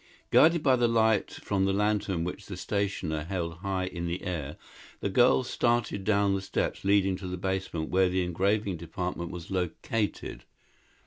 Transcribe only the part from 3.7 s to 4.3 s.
in the